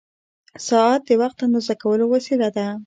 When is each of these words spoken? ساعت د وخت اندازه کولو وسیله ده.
ساعت 0.67 1.01
د 1.07 1.09
وخت 1.21 1.37
اندازه 1.45 1.73
کولو 1.81 2.05
وسیله 2.13 2.47
ده. 2.55 2.67